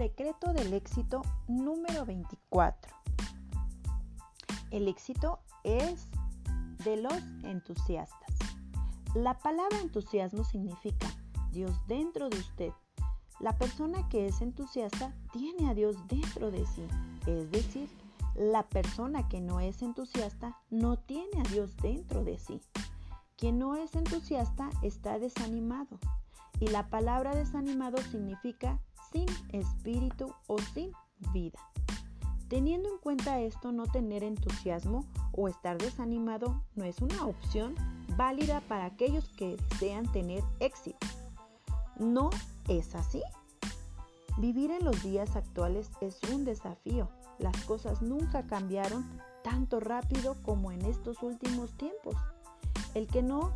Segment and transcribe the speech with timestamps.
[0.00, 2.90] secreto del éxito número 24.
[4.70, 6.08] El éxito es
[6.84, 8.34] de los entusiastas.
[9.14, 11.06] La palabra entusiasmo significa
[11.52, 12.72] Dios dentro de usted.
[13.40, 16.86] La persona que es entusiasta tiene a Dios dentro de sí.
[17.26, 17.90] Es decir,
[18.34, 22.62] la persona que no es entusiasta no tiene a Dios dentro de sí.
[23.36, 25.98] Quien no es entusiasta está desanimado.
[26.58, 28.80] Y la palabra desanimado significa
[29.12, 30.92] sin espíritu o sin
[31.32, 31.58] vida.
[32.48, 37.74] Teniendo en cuenta esto, no tener entusiasmo o estar desanimado no es una opción
[38.16, 41.06] válida para aquellos que desean tener éxito.
[41.96, 42.30] No
[42.68, 43.22] es así.
[44.38, 47.08] Vivir en los días actuales es un desafío.
[47.38, 49.04] Las cosas nunca cambiaron
[49.44, 52.16] tanto rápido como en estos últimos tiempos.
[52.94, 53.52] El que no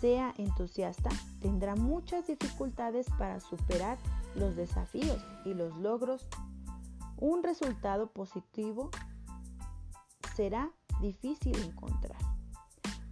[0.00, 1.10] sea entusiasta
[1.40, 3.98] tendrá muchas dificultades para superar
[4.36, 6.28] los desafíos y los logros.
[7.18, 8.90] Un resultado positivo
[10.34, 12.18] será difícil encontrar.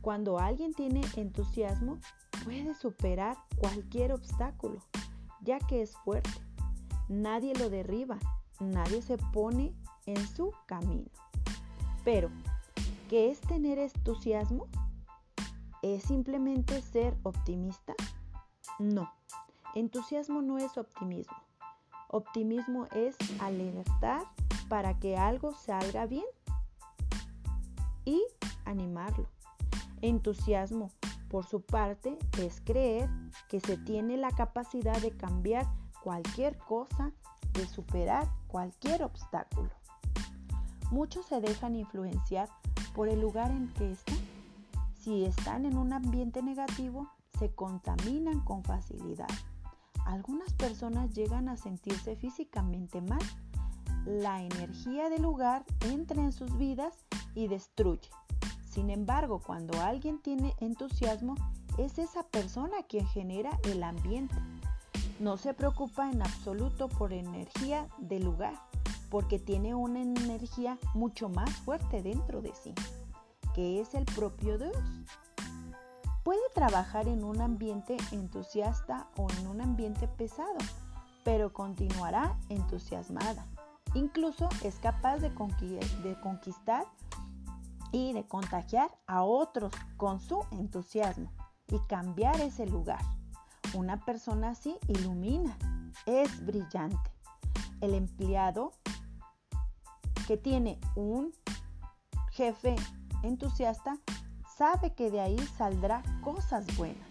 [0.00, 1.98] Cuando alguien tiene entusiasmo,
[2.44, 4.80] puede superar cualquier obstáculo,
[5.40, 6.30] ya que es fuerte.
[7.08, 8.18] Nadie lo derriba,
[8.58, 9.74] nadie se pone
[10.06, 11.08] en su camino.
[12.04, 12.30] Pero,
[13.08, 14.66] ¿qué es tener entusiasmo?
[15.82, 17.94] ¿Es simplemente ser optimista?
[18.78, 19.12] No,
[19.74, 21.36] entusiasmo no es optimismo.
[22.08, 24.22] Optimismo es alertar
[24.68, 26.24] para que algo salga bien
[28.04, 28.22] y
[28.64, 29.28] animarlo.
[30.02, 30.90] Entusiasmo,
[31.30, 33.08] por su parte, es creer
[33.48, 35.66] que se tiene la capacidad de cambiar
[36.02, 37.12] cualquier cosa,
[37.52, 39.70] de superar cualquier obstáculo.
[40.90, 42.48] Muchos se dejan influenciar
[42.94, 44.18] por el lugar en que están.
[45.00, 49.28] Si están en un ambiente negativo, se contaminan con facilidad.
[50.06, 53.22] Algunas personas llegan a sentirse físicamente mal.
[54.04, 56.94] La energía del lugar entra en sus vidas
[57.34, 58.10] y destruye.
[58.68, 61.34] Sin embargo, cuando alguien tiene entusiasmo,
[61.78, 64.34] es esa persona quien genera el ambiente.
[65.20, 68.54] No se preocupa en absoluto por energía del lugar,
[69.10, 72.74] porque tiene una energía mucho más fuerte dentro de sí,
[73.54, 74.76] que es el propio Dios.
[76.22, 80.58] Puede trabajar en un ambiente entusiasta o en un ambiente pesado,
[81.24, 83.44] pero continuará entusiasmada.
[83.94, 86.86] Incluso es capaz de, conquistar
[87.90, 91.32] y de contagiar a otros con su entusiasmo
[91.68, 93.02] y cambiar ese lugar.
[93.74, 95.58] Una persona así ilumina,
[96.06, 97.10] es brillante.
[97.80, 98.72] El empleado
[100.28, 101.34] que tiene un
[102.30, 102.76] jefe
[103.24, 103.98] entusiasta
[104.56, 107.08] sabe que de ahí saldrá cosas buenas.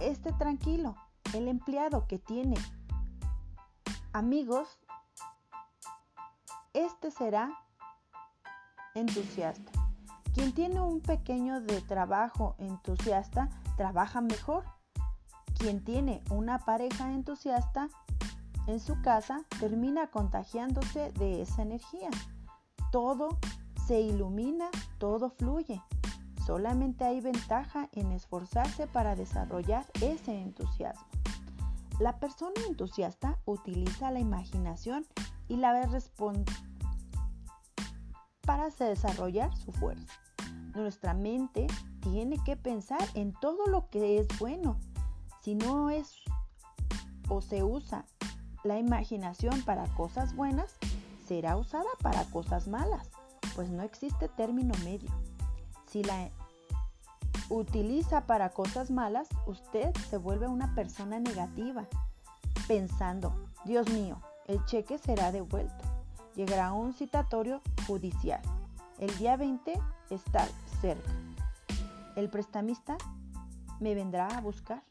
[0.00, 0.96] Este tranquilo,
[1.34, 2.56] el empleado que tiene
[4.12, 4.78] amigos,
[6.72, 7.58] este será
[8.94, 9.72] entusiasta.
[10.34, 14.64] Quien tiene un pequeño de trabajo entusiasta, trabaja mejor.
[15.58, 17.88] Quien tiene una pareja entusiasta
[18.68, 22.10] en su casa, termina contagiándose de esa energía.
[22.92, 23.38] Todo
[23.86, 25.82] se ilumina, todo fluye.
[26.48, 31.06] Solamente hay ventaja en esforzarse para desarrollar ese entusiasmo.
[32.00, 35.04] La persona entusiasta utiliza la imaginación
[35.48, 36.50] y la responde
[38.46, 40.10] para desarrollar su fuerza.
[40.74, 41.66] Nuestra mente
[42.00, 44.80] tiene que pensar en todo lo que es bueno.
[45.42, 46.14] Si no es
[47.28, 48.06] o se usa
[48.64, 50.76] la imaginación para cosas buenas,
[51.26, 53.10] será usada para cosas malas,
[53.54, 55.10] pues no existe término medio.
[55.88, 56.30] Si la
[57.48, 61.86] utiliza para cosas malas, usted se vuelve una persona negativa,
[62.66, 65.98] pensando, Dios mío, el cheque será devuelto
[66.38, 68.40] llegará un citatorio judicial.
[69.00, 69.72] El día 20
[70.08, 70.46] está
[70.80, 71.10] cerca.
[72.14, 72.96] El prestamista
[73.80, 74.84] me vendrá a buscar.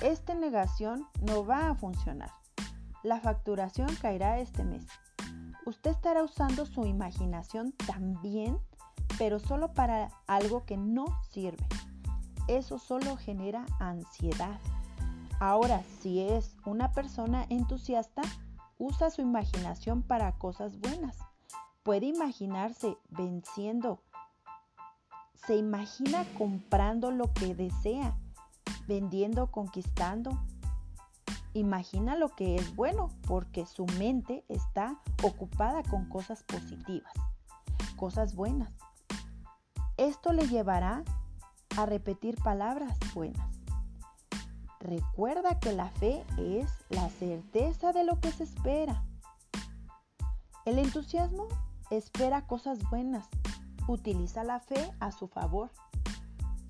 [0.00, 2.30] Esta negación no va a funcionar.
[3.02, 4.86] La facturación caerá este mes.
[5.66, 8.58] Usted estará usando su imaginación también,
[9.18, 11.66] pero solo para algo que no sirve.
[12.48, 14.58] Eso solo genera ansiedad.
[15.40, 18.22] Ahora, si es una persona entusiasta,
[18.78, 21.18] usa su imaginación para cosas buenas.
[21.82, 24.00] Puede imaginarse venciendo.
[25.46, 28.16] Se imagina comprando lo que desea,
[28.86, 30.38] vendiendo, conquistando.
[31.52, 37.12] Imagina lo que es bueno porque su mente está ocupada con cosas positivas,
[37.96, 38.72] cosas buenas.
[39.96, 41.04] Esto le llevará
[41.76, 43.48] a repetir palabras buenas.
[44.80, 49.04] Recuerda que la fe es la certeza de lo que se espera.
[50.64, 51.46] El entusiasmo
[51.90, 53.28] espera cosas buenas,
[53.86, 55.70] utiliza la fe a su favor.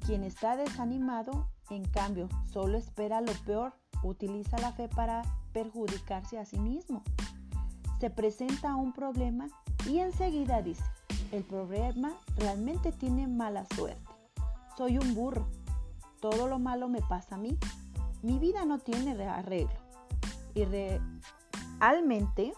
[0.05, 3.73] Quien está desanimado, en cambio, solo espera lo peor,
[4.03, 5.23] utiliza la fe para
[5.53, 7.03] perjudicarse a sí mismo.
[8.01, 9.49] Se presenta un problema
[9.89, 10.85] y enseguida dice,
[11.35, 14.09] el problema realmente tiene mala suerte.
[14.77, 15.49] Soy un burro.
[16.21, 17.59] Todo lo malo me pasa a mí.
[18.23, 19.75] Mi vida no tiene arreglo.
[20.55, 22.55] Y realmente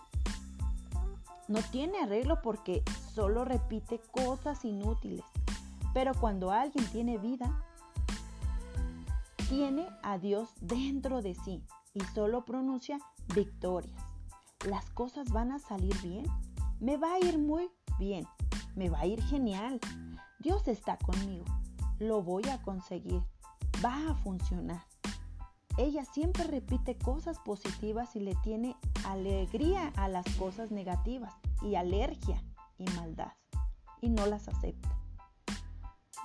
[1.49, 2.83] no tiene arreglo porque
[3.15, 5.25] solo repite cosas inútiles.
[5.95, 7.65] Pero cuando alguien tiene vida,
[9.49, 11.63] tiene a Dios dentro de sí
[11.95, 12.99] y solo pronuncia
[13.35, 14.03] victorias.
[14.69, 16.27] Las cosas van a salir bien.
[16.79, 18.27] Me va a ir muy bien.
[18.77, 19.81] Me va a ir genial.
[20.39, 21.45] Dios está conmigo.
[21.99, 23.23] Lo voy a conseguir.
[23.85, 24.85] Va a funcionar.
[25.79, 32.43] Ella siempre repite cosas positivas y le tiene alegría a las cosas negativas y alergia
[32.79, 33.33] y maldad
[34.01, 34.89] y no las acepta.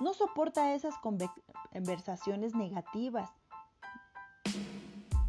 [0.00, 3.30] No soporta esas conversaciones negativas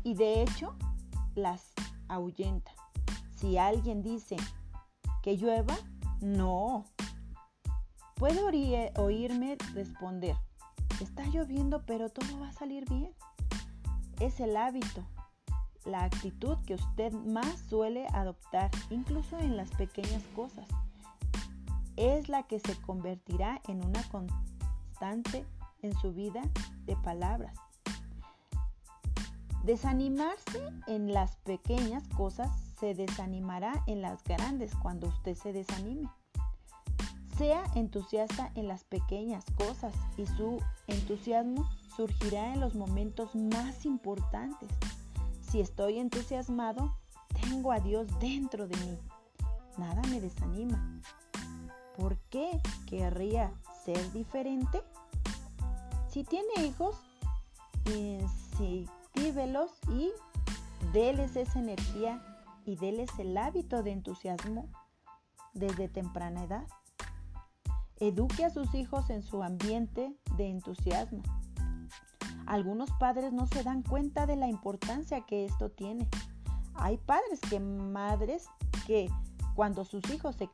[0.04, 0.74] y de hecho
[1.36, 1.74] las
[2.08, 2.72] ahuyenta.
[3.36, 4.38] Si alguien dice
[5.22, 5.78] que llueva,
[6.22, 6.86] no.
[8.16, 10.36] Puede oírme responder,
[11.02, 13.14] está lloviendo pero todo va a salir bien
[14.20, 15.04] es el hábito,
[15.86, 20.68] la actitud que usted más suele adoptar, incluso en las pequeñas cosas.
[21.98, 25.46] Es la que se convertirá en una constante
[25.82, 26.42] en su vida
[26.86, 27.54] de palabras.
[29.64, 32.50] Desanimarse en las pequeñas cosas
[32.80, 36.10] se desanimará en las grandes cuando usted se desanime.
[37.38, 44.70] Sea entusiasta en las pequeñas cosas y su entusiasmo surgirá en los momentos más importantes.
[45.42, 46.96] Si estoy entusiasmado,
[47.42, 49.00] tengo a Dios dentro de mí.
[49.78, 51.02] Nada me desanima.
[51.98, 53.52] ¿Por qué querría
[53.84, 54.84] ser diferente?
[56.10, 56.96] Si tiene hijos,
[57.86, 60.12] incentívelos y
[60.92, 62.22] déles esa energía
[62.66, 64.70] y déles el hábito de entusiasmo
[65.54, 66.68] desde temprana edad.
[68.04, 71.24] Eduque a sus hijos en su ambiente de entusiasmo.
[72.46, 76.10] Algunos padres no se dan cuenta de la importancia que esto tiene.
[76.74, 78.50] Hay padres que madres
[78.86, 79.10] que
[79.56, 80.50] cuando sus hijos se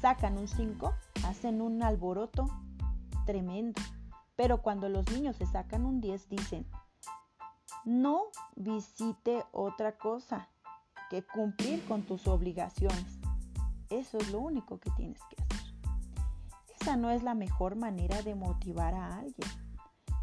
[0.00, 0.94] sacan un 5
[1.26, 2.48] hacen un alboroto
[3.26, 3.82] tremendo.
[4.36, 6.68] Pero cuando los niños se sacan un 10 dicen,
[7.84, 10.48] no visite otra cosa
[11.10, 13.18] que cumplir con tus obligaciones.
[13.90, 15.63] Eso es lo único que tienes que hacer.
[16.92, 19.50] No es la mejor manera de motivar a alguien.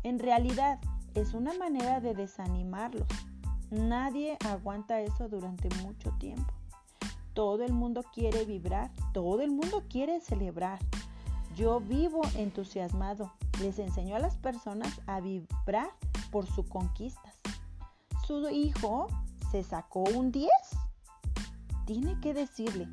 [0.04, 0.80] En realidad
[1.16, 3.08] es una manera de desanimarlos.
[3.72, 6.54] Nadie aguanta eso durante mucho tiempo.
[7.34, 10.80] Todo el mundo quiere vibrar, todo el mundo quiere celebrar.
[11.56, 13.34] Yo vivo entusiasmado.
[13.60, 15.90] Les enseño a las personas a vibrar
[16.32, 17.40] por sus conquistas.
[18.26, 19.08] Su hijo
[19.52, 20.50] se sacó un 10.
[21.86, 22.88] Tiene que decirle,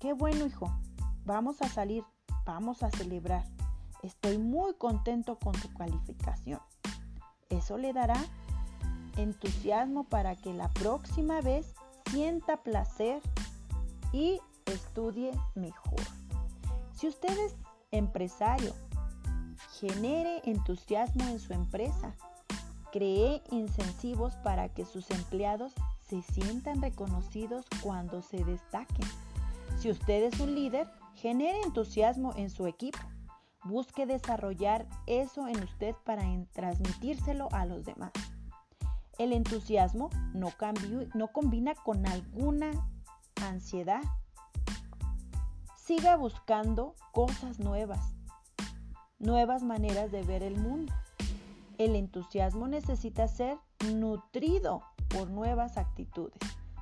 [0.00, 0.76] qué bueno hijo,
[1.24, 2.02] vamos a salir,
[2.46, 3.44] vamos a celebrar.
[4.02, 6.60] Estoy muy contento con tu calificación.
[7.50, 8.16] Eso le dará
[9.16, 11.74] entusiasmo para que la próxima vez
[12.10, 13.20] sienta placer
[14.12, 16.00] y estudie mejor.
[16.94, 17.56] Si usted es
[17.90, 18.72] empresario,
[19.80, 22.14] genere entusiasmo en su empresa.
[22.92, 25.72] Cree incentivos para que sus empleados
[26.08, 29.06] se sientan reconocidos cuando se destaquen.
[29.78, 32.98] Si usted es un líder, genere entusiasmo en su equipo.
[33.64, 38.12] Busque desarrollar eso en usted para transmitírselo a los demás.
[39.18, 40.52] El entusiasmo no,
[41.14, 42.70] no combina con alguna
[43.42, 44.02] ansiedad.
[45.74, 48.14] Siga buscando cosas nuevas,
[49.18, 50.92] nuevas maneras de ver el mundo.
[51.78, 53.56] El entusiasmo necesita ser
[53.92, 56.38] nutrido por nuevas actitudes,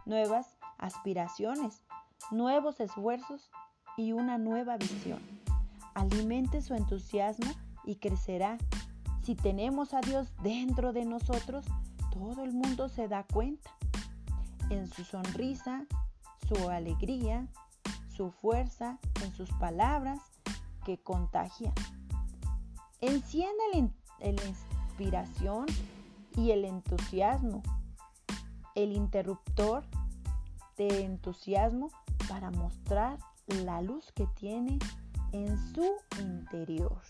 [0.07, 1.85] nuevas aspiraciones,
[2.31, 3.51] nuevos esfuerzos
[3.97, 5.21] y una nueva visión
[5.95, 7.51] alimente su entusiasmo
[7.85, 8.59] y crecerá.
[9.23, 11.65] Si tenemos a Dios dentro de nosotros,
[12.13, 13.71] todo el mundo se da cuenta.
[14.71, 15.85] En su sonrisa,
[16.49, 17.47] su alegría,
[18.15, 20.21] su fuerza, en sus palabras
[20.85, 21.73] que contagian.
[23.01, 25.67] Encienda la inspiración
[26.37, 27.63] y el entusiasmo,
[28.75, 29.85] el interruptor
[30.77, 31.91] de entusiasmo
[32.29, 34.79] para mostrar la luz que tiene
[35.33, 37.01] en su interior.